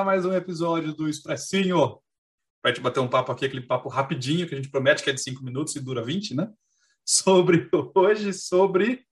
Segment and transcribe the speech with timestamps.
[0.00, 1.98] A mais um episódio do Expressinho.
[2.62, 5.12] Para gente bater um papo aqui, aquele papo rapidinho que a gente promete que é
[5.12, 6.50] de 5 minutos e dura 20, né?
[7.04, 9.04] Sobre hoje, sobre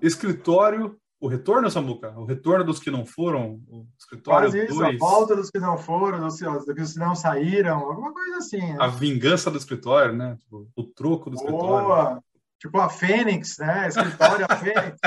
[0.00, 2.18] escritório, o retorno, Samuca?
[2.18, 5.58] O retorno dos que não foram, o escritório Quase isso, dois, a volta dos que
[5.58, 8.62] não foram, dos, dos que não saíram, alguma coisa assim.
[8.62, 8.78] Né?
[8.80, 10.38] a vingança do escritório, né?
[10.40, 11.86] Tipo, o troco do escritório.
[11.86, 12.24] Boa!
[12.58, 13.88] Tipo a Fênix, né?
[13.88, 14.98] Escritório a Fênix.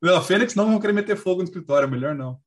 [0.00, 2.40] Não, a Fênix não vão querer meter fogo no escritório, melhor não.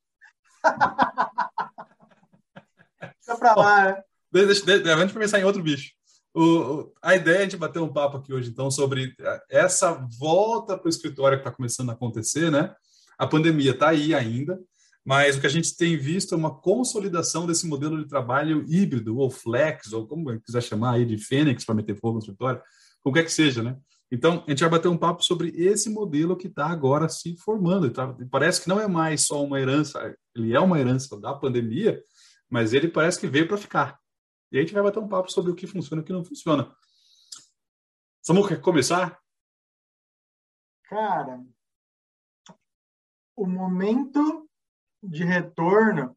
[3.19, 4.02] Fica pra lá, né?
[4.33, 5.91] Deixa, deixa, deixa, pensar em outro bicho.
[6.33, 9.13] O, a ideia é gente bater um papo aqui hoje, então, sobre
[9.49, 12.73] essa volta para o escritório que está começando a acontecer, né?
[13.17, 14.58] A pandemia está aí ainda,
[15.03, 19.17] mas o que a gente tem visto é uma consolidação desse modelo de trabalho híbrido,
[19.17, 22.61] ou flex, ou como quiser chamar aí de fênix para meter fogo no escritório,
[23.03, 23.75] como quer que seja, né?
[24.12, 27.90] Então, a gente vai bater um papo sobre esse modelo que está agora se formando.
[27.92, 32.04] tá- parece que não é mais só uma herança, ele é uma herança da pandemia,
[32.50, 34.00] mas ele parece que veio para ficar.
[34.52, 36.26] E a gente vai bater um papo sobre o que funciona e o que não
[36.26, 36.76] funciona.
[38.22, 39.17] Samu, quer começar?
[40.84, 41.42] Cara,
[43.36, 44.50] o momento
[45.02, 46.16] de retorno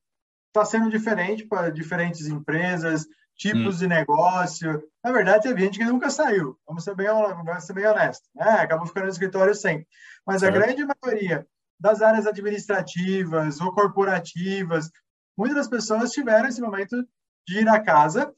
[0.48, 4.82] está sendo diferente para diferentes empresas, tipos de negócio.
[5.02, 6.58] Na verdade, teve gente que nunca saiu.
[6.66, 8.28] Vamos ser bem, vamos ser bem honestos.
[8.34, 8.48] Né?
[8.48, 9.86] Acabou ficando no escritório sempre.
[10.26, 10.54] Mas a Certo.
[10.54, 11.46] grande maioria
[11.78, 14.90] das áreas administrativas ou corporativas,
[15.36, 16.96] muitas das pessoas tiveram esse momento
[17.46, 18.32] de ir à casa.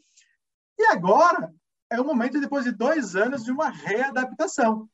[0.79, 1.53] E agora
[1.91, 4.89] é o momento, depois de dois anos, de uma readaptação.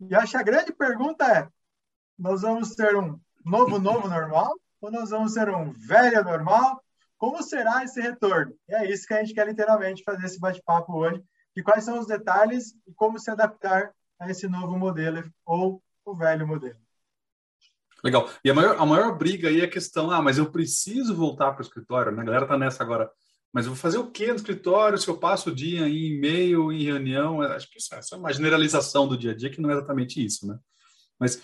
[0.00, 1.48] E acho que a grande pergunta é:
[2.18, 4.54] nós vamos ter um novo, novo normal?
[4.80, 6.82] Ou nós vamos ter um velho normal?
[7.22, 8.52] Como será esse retorno?
[8.68, 11.22] E é isso que a gente quer literalmente fazer esse bate-papo hoje.
[11.54, 16.16] E quais são os detalhes e como se adaptar a esse novo modelo ou o
[16.16, 16.80] velho modelo.
[18.02, 18.28] Legal.
[18.44, 21.52] E a maior, a maior briga aí é a questão, ah, mas eu preciso voltar
[21.52, 22.22] para o escritório, né?
[22.22, 23.08] A galera tá nessa agora.
[23.52, 26.72] Mas eu vou fazer o quê no escritório se eu passo o dia em e-mail,
[26.72, 27.40] em reunião?
[27.40, 29.74] Acho que isso, é- isso é uma generalização do dia a dia que não é
[29.74, 30.58] exatamente isso, né?
[31.20, 31.40] Mas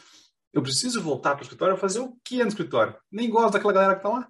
[0.52, 2.96] eu preciso voltar para o escritório, fazer o quê no escritório?
[3.12, 4.28] Nem gosto daquela galera que tá lá.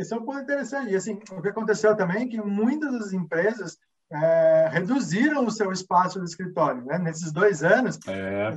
[0.00, 0.92] Esse é um ponto interessante.
[0.92, 3.78] E assim, o que aconteceu também é que muitas das empresas
[4.10, 6.82] é, reduziram o seu espaço do escritório.
[6.86, 6.98] Né?
[6.98, 8.48] Nesses dois anos, É.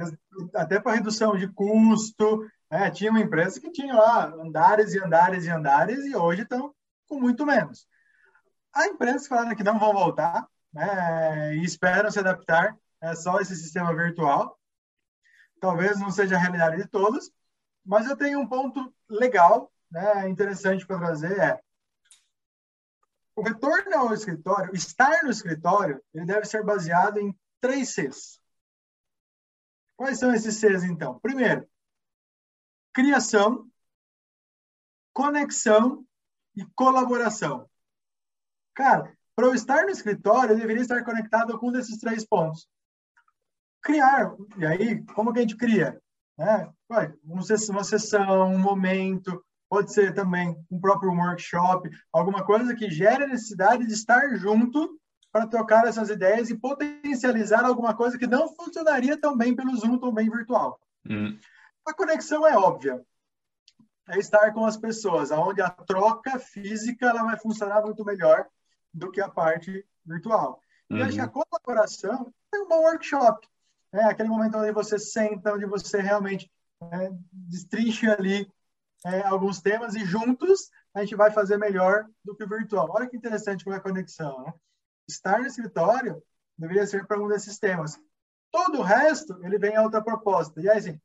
[0.56, 2.90] até para redução de custo, né?
[2.92, 6.74] tinha uma empresa que tinha lá andares e andares e andares e hoje estão
[7.09, 7.86] com muito menos.
[8.74, 11.56] Há empresas falaram que não vão voltar né?
[11.58, 14.58] e esperam se adaptar é só esse sistema virtual.
[15.60, 17.30] Talvez não seja a realidade de todos,
[17.86, 21.62] mas eu tenho um ponto legal, né, interessante para trazer é
[23.36, 28.40] o retorno ao escritório, estar no escritório, ele deve ser baseado em três Cs.
[29.96, 31.20] Quais são esses Cs, então?
[31.20, 31.68] Primeiro,
[32.94, 33.68] criação,
[35.14, 36.06] conexão
[36.56, 37.68] e colaboração.
[38.75, 42.68] Cara, para eu estar no escritório, eu deveria estar conectado com um desses três pontos.
[43.81, 46.00] Criar, e aí, como que a gente cria?
[46.38, 46.72] Né?
[47.24, 53.28] Uma sessão, um momento, pode ser também um próprio workshop, alguma coisa que gere a
[53.28, 55.00] necessidade de estar junto
[55.31, 59.97] para trocar essas ideias e potencializar alguma coisa que não funcionaria tão bem pelo Zoom,
[59.97, 60.79] tão bem virtual.
[61.09, 61.39] Hum.
[61.88, 63.03] A conexão é óbvia.
[64.09, 68.45] É estar com as pessoas, onde a troca física ela vai funcionar muito melhor
[68.94, 70.62] do que a parte virtual.
[70.88, 73.47] E acho que a colaboração é um bom workshop.
[73.91, 78.48] É aquele momento onde você senta, onde você realmente é, destrincha ali
[79.05, 82.88] é, alguns temas e juntos a gente vai fazer melhor do que o virtual.
[82.89, 84.44] Olha que interessante como é a conexão.
[84.44, 84.53] Né?
[85.07, 86.23] Estar no escritório
[86.57, 88.00] deveria ser para um desses temas.
[88.51, 90.61] Todo o resto, ele vem a outra proposta.
[90.61, 91.01] E aí, assim,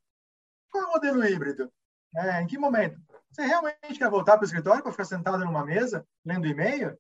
[0.71, 1.73] qual é o modelo híbrido?
[2.15, 3.01] É, em que momento?
[3.31, 6.99] Você realmente quer voltar para o escritório para ficar sentado numa mesa, lendo e-mail?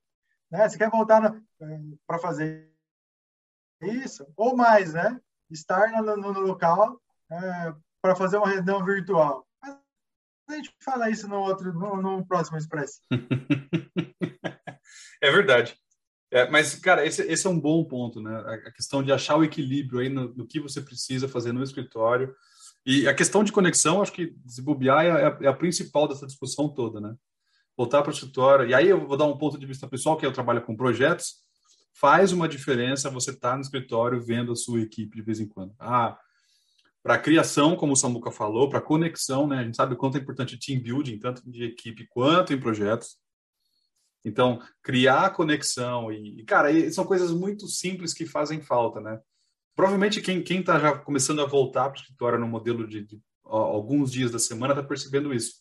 [0.50, 0.68] Né?
[0.68, 1.34] Você quer voltar
[2.06, 2.72] para fazer
[3.80, 4.26] isso?
[4.36, 5.20] Ou mais, né?
[5.50, 7.00] Estar no, no, local
[7.30, 9.47] é, para fazer uma reunião virtual.
[10.48, 13.02] A gente fala isso no outro, no, no próximo Express.
[15.22, 15.76] é verdade.
[16.30, 18.34] É, mas, cara, esse, esse, é um bom ponto, né?
[18.66, 22.34] A questão de achar o equilíbrio aí no, no, que você precisa fazer no escritório.
[22.84, 26.26] E a questão de conexão, acho que se bobear é a, é a principal dessa
[26.26, 27.14] discussão toda, né?
[27.76, 28.68] Voltar para o escritório.
[28.68, 31.46] E aí eu vou dar um ponto de vista pessoal, que eu trabalho com projetos.
[31.94, 35.48] Faz uma diferença você estar tá no escritório vendo a sua equipe de vez em
[35.48, 35.74] quando.
[35.78, 36.18] Ah,
[37.02, 39.58] para a criação, como o Samuca falou, para a conexão, né?
[39.58, 43.16] A gente sabe o quanto é importante team building, tanto de equipe quanto em projetos.
[44.24, 49.18] Então, criar conexão e, cara, são coisas muito simples que fazem falta, né?
[49.78, 53.20] provavelmente quem quem está já começando a voltar para o escritório no modelo de, de
[53.44, 55.52] ó, alguns dias da semana está percebendo isso.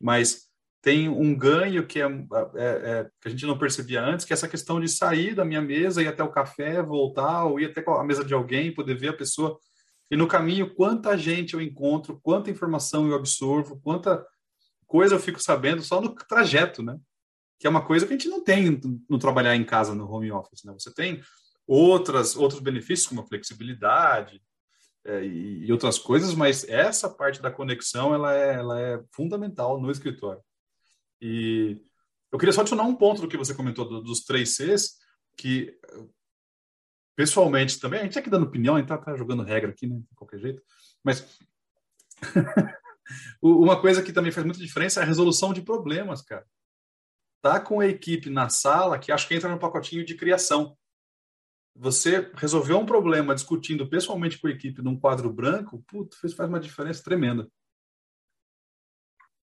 [0.00, 0.42] Mas
[0.80, 4.34] tem um ganho que é, é, é, que a gente não percebia antes, que é
[4.34, 7.84] essa questão de sair da minha mesa, ir até o café, voltar, ou ir até
[7.84, 9.58] a mesa de alguém, poder ver a pessoa.
[10.10, 14.26] E no caminho, quanta gente eu encontro, quanta informação eu absorvo, quanta
[14.86, 16.98] coisa eu fico sabendo só no trajeto, né?
[17.58, 20.32] Que é uma coisa que a gente não tem no trabalhar em casa, no home
[20.32, 20.72] office, né?
[20.72, 21.22] Você tem
[21.66, 24.42] outras outros benefícios, como a flexibilidade
[25.04, 29.80] é, e, e outras coisas, mas essa parte da conexão, ela é, ela é fundamental
[29.80, 30.42] no escritório.
[31.20, 31.80] E
[32.32, 34.96] eu queria só adicionar um ponto do que você comentou do, dos três Cs,
[35.36, 35.78] que
[37.20, 39.98] pessoalmente também, a gente aqui dando opinião, a gente tá, tá jogando regra aqui, né,
[39.98, 40.62] de qualquer jeito,
[41.04, 41.38] mas
[43.42, 46.46] uma coisa que também faz muita diferença é a resolução de problemas, cara.
[47.42, 50.74] Tá com a equipe na sala que acho que entra no pacotinho de criação.
[51.76, 56.58] Você resolveu um problema discutindo pessoalmente com a equipe num quadro branco, putz, faz uma
[56.58, 57.46] diferença tremenda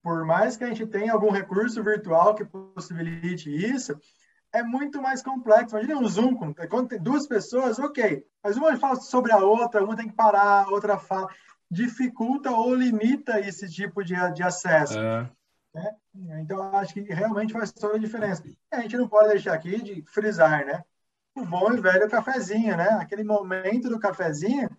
[0.01, 3.99] por mais que a gente tenha algum recurso virtual que possibilite isso,
[4.53, 5.75] é muito mais complexo.
[5.75, 6.35] Imagina um Zoom,
[6.69, 10.65] quando tem duas pessoas, ok, mas uma fala sobre a outra, uma tem que parar,
[10.65, 11.29] a outra fala.
[11.71, 14.97] Dificulta ou limita esse tipo de, de acesso.
[14.97, 15.29] É.
[15.73, 16.41] Né?
[16.41, 18.43] Então, acho que realmente faz toda a diferença.
[18.45, 20.83] E a gente não pode deixar aqui de frisar, né?
[21.35, 22.89] O bom e velho cafezinho, né?
[22.99, 24.69] Aquele momento do cafezinho,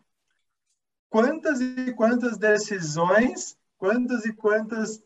[1.08, 5.00] quantas e quantas decisões, quantas e quantas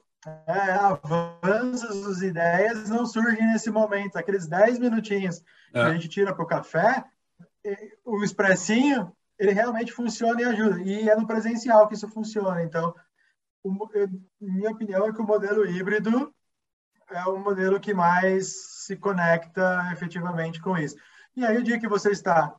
[0.46, 4.16] é, avanços das ideias não surgem nesse momento.
[4.16, 5.42] Aqueles 10 minutinhos
[5.72, 5.72] é.
[5.72, 7.04] que a gente tira para o café,
[8.04, 10.80] o expressinho, ele realmente funciona e ajuda.
[10.82, 12.62] E é no presencial que isso funciona.
[12.62, 12.94] Então,
[13.62, 14.08] o, eu,
[14.40, 16.34] minha opinião é que o modelo híbrido
[17.10, 20.96] é o modelo que mais se conecta efetivamente com isso.
[21.36, 22.54] E aí, o dia que você está,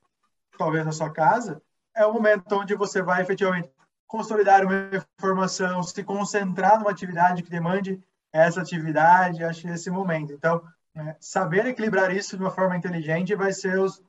[0.58, 1.62] talvez na sua casa,
[1.96, 3.70] é o momento onde você vai efetivamente
[4.08, 10.34] consolidar uma informação, se concentrar numa atividade que demande essa atividade, acho esse momento.
[10.34, 10.62] Então,
[10.96, 14.02] é, saber equilibrar isso de uma forma inteligente vai ser os,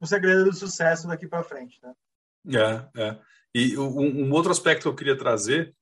[0.00, 1.80] o segredo do sucesso daqui para frente.
[1.82, 2.88] Né?
[2.94, 3.18] É, é.
[3.54, 5.74] E um, um, outro aspecto que eu queria trazer,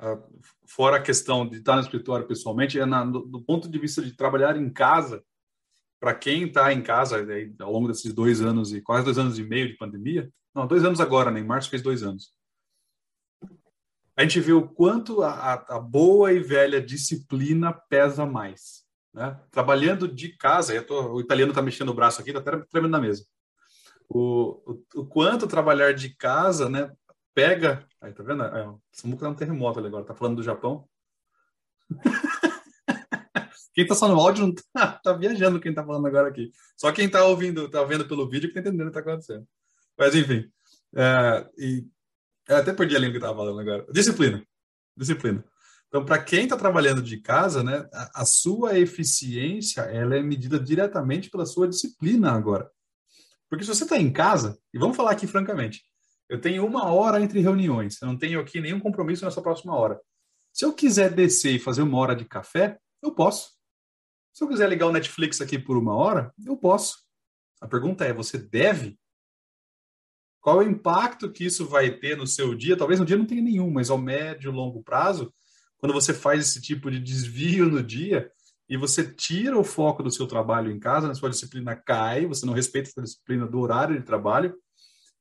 [0.00, 3.78] uh, fora a questão de estar no escritório pessoalmente, é na, do, do ponto de
[3.78, 5.22] vista de trabalhar em casa,
[5.98, 9.38] para quem está em casa né, ao longo desses dois anos e quase dois anos
[9.38, 11.40] e meio de pandemia, não, dois anos agora, né?
[11.40, 12.32] Em março fez dois anos
[14.20, 18.84] a gente vê o quanto a, a boa e velha disciplina pesa mais.
[19.14, 19.34] Né?
[19.50, 23.24] Trabalhando de casa, tô, o italiano está mexendo o braço aqui, está tremendo na mesa.
[24.06, 26.92] O, o, o, quanto trabalhar de casa, né,
[27.34, 27.86] pega.
[27.98, 28.42] Aí, tá vendo?
[28.42, 30.86] É, Samuca tá um terremoto ali agora, tá falando do Japão.
[33.72, 36.52] quem tá só no áudio não tá, tá, viajando quem tá falando agora aqui.
[36.76, 39.48] Só quem tá ouvindo, tá vendo pelo vídeo que tá entendendo o que tá acontecendo.
[39.96, 40.46] Mas enfim.
[40.94, 41.86] É, e
[42.48, 43.86] eu até perdi a linha que estava falando agora.
[43.92, 44.44] Disciplina.
[44.96, 45.44] Disciplina.
[45.88, 50.58] Então, para quem está trabalhando de casa, né, a, a, sua eficiência ela é medida
[50.58, 52.70] diretamente pela sua disciplina agora.
[53.48, 55.82] Porque se você está em casa, e vamos falar aqui francamente,
[56.28, 60.00] eu tenho uma hora entre reuniões, eu não tenho aqui nenhum compromisso nessa próxima hora.
[60.52, 63.50] Se eu quiser descer e fazer uma hora de café, eu posso.
[64.32, 66.98] Se eu quiser ligar o Netflix aqui por uma hora, eu posso.
[67.60, 68.96] A pergunta é: você deve
[70.40, 72.76] qual o impacto que isso vai ter no seu dia?
[72.76, 75.32] Talvez no dia não tenha nenhum, mas ao médio longo prazo,
[75.78, 78.30] quando você faz esse tipo de desvio no dia
[78.68, 82.46] e você tira o foco do seu trabalho em casa, a sua disciplina cai, você
[82.46, 84.54] não respeita a disciplina do horário de trabalho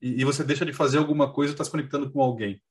[0.01, 2.61] e, e você deixa de fazer alguma coisa está se conectando com alguém.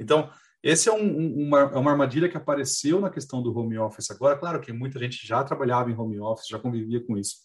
[0.00, 0.30] Então,
[0.62, 4.36] esse é um, uma, é uma armadilha que apareceu na questão do home office agora.
[4.36, 7.36] Claro que muita gente já trabalhava em home office, já convivia com isso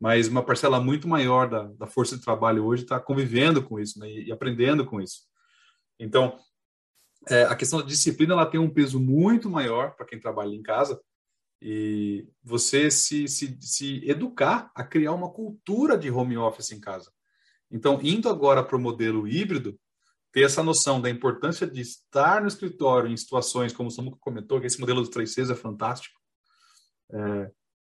[0.00, 3.98] mas uma parcela muito maior da, da força de trabalho hoje está convivendo com isso
[3.98, 5.24] né, e, aprendendo com isso.
[5.98, 6.38] Então,
[7.28, 10.62] é, a questão da disciplina ela tem um peso muito maior para quem trabalha em
[10.62, 10.98] casa
[11.60, 17.12] e você se, se, se educar a criar uma cultura de home office em casa.
[17.70, 19.78] Então, indo agora para o modelo híbrido,
[20.32, 24.60] ter essa noção da importância de estar no escritório em situações como o Samuca comentou,
[24.60, 26.18] que esse modelo dos 3Cs é fantástico,
[27.12, 27.50] é,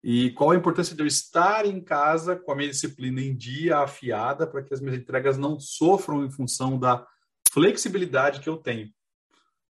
[0.04, 3.78] e qual a importância de eu estar em casa com a minha disciplina em dia
[3.78, 7.08] afiada para que as minhas entregas não sofram em função da
[7.50, 8.92] flexibilidade que eu tenho.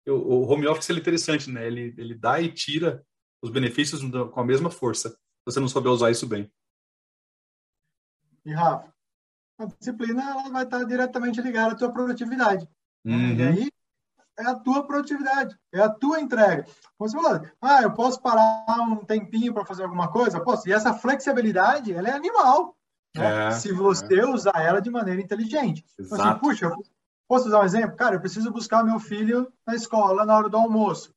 [0.03, 1.67] Eu, o home office é interessante, né?
[1.67, 3.05] Ele, ele dá e tira
[3.41, 6.51] os benefícios com a mesma força, se você não souber usar isso bem.
[8.45, 8.91] E Rafa,
[9.59, 12.67] a disciplina ela vai estar diretamente ligada à tua produtividade.
[13.05, 13.35] Uhum.
[13.35, 13.71] E aí,
[14.37, 16.65] é a tua produtividade, é a tua entrega.
[16.97, 20.39] Você falou, ah, eu posso parar um tempinho para fazer alguma coisa?
[20.39, 20.67] Posso.
[20.67, 22.75] E essa flexibilidade, ela é animal.
[23.15, 23.47] né?
[23.47, 24.25] é, se você é.
[24.25, 25.85] usar ela de maneira inteligente.
[25.99, 26.71] Então, assim, puxa,
[27.27, 27.95] posso usar um exemplo?
[27.95, 31.13] Cara, eu preciso buscar meu filho na escola na hora do almoço.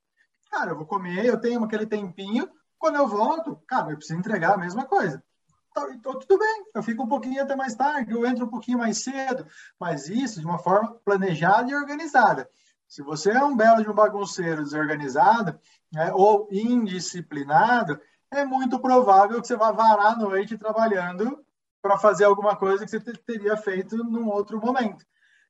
[0.51, 4.55] Cara, eu vou comer, eu tenho aquele tempinho, quando eu volto, cara, eu preciso entregar
[4.55, 5.23] a mesma coisa.
[5.71, 8.79] Então, então, tudo bem, eu fico um pouquinho até mais tarde, eu entro um pouquinho
[8.79, 9.47] mais cedo,
[9.79, 12.49] mas isso de uma forma planejada e organizada.
[12.89, 15.59] Se você é um belo de um bagunceiro desorganizado
[15.93, 18.01] né, ou indisciplinado,
[18.31, 21.45] é muito provável que você vá varar a noite trabalhando
[21.83, 25.05] para fazer alguma coisa que você teria feito num outro momento.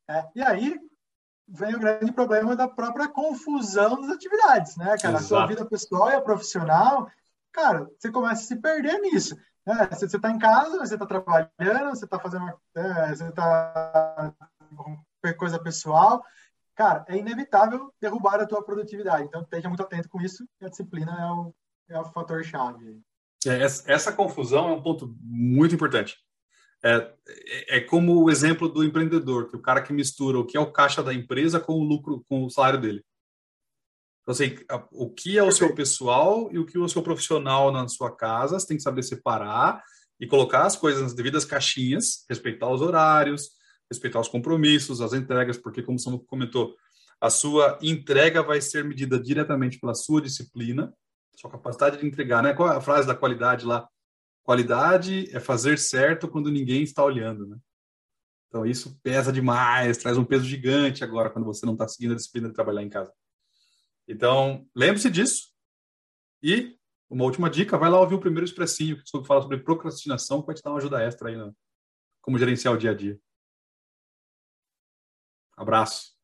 [0.09, 0.79] É, e aí
[1.49, 5.17] vem o grande problema da própria confusão das atividades, né, cara?
[5.17, 5.17] Exato.
[5.17, 7.11] A sua vida pessoal e a profissional,
[7.53, 9.37] cara, você começa a se perder nisso.
[9.65, 9.89] Né?
[9.91, 14.35] Você está em casa, você está trabalhando, você está fazendo, é, você está
[15.39, 16.25] coisa pessoal,
[16.77, 19.25] cara, é inevitável derrubar a tua produtividade.
[19.25, 21.55] Então, esteja muito atento com isso a disciplina é o,
[21.97, 23.01] é o fator chave.
[23.47, 26.17] É, essa confusão é um ponto muito importante.
[26.85, 27.13] É,
[27.69, 30.71] é, como o exemplo do empreendedor, que o cara que mistura o que é o
[30.71, 33.05] caixa da empresa com o lucro, com o salário dele.
[34.21, 34.57] Então, assim,
[34.93, 38.15] o que é o seu pessoal e o que é o seu profissional na sua
[38.15, 39.83] casa, você tem que saber separar
[40.21, 43.51] e colocar as coisas nas devidas caixinhas, respeitar os horários,
[43.91, 46.77] respeitar os compromissos, as entregas, porque, como você comentou,
[47.21, 50.93] a sua entrega vai ser medida diretamente pela sua disciplina,
[51.37, 52.55] sua capacidade de entregar, né?
[52.55, 53.89] Qual é a frase da qualidade lá?
[54.43, 57.57] Qualidade é fazer certo quando ninguém está olhando, né?
[58.49, 62.17] Então isso pesa demais, traz um peso gigante agora quando você não está seguindo a
[62.17, 63.13] disciplina de trabalhar em casa.
[64.09, 65.49] Então lembre-se disso.
[66.43, 66.77] E
[67.09, 70.55] uma última dica, vai lá ouvir o primeiro expressinho que fala sobre procrastinação, que vai
[70.55, 71.53] te dar uma ajuda extra aí, né?
[72.21, 73.19] como gerenciar o dia a dia.
[75.57, 76.16] Abraço.